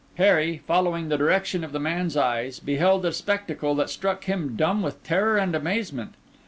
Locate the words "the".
1.09-1.15, 1.73-1.79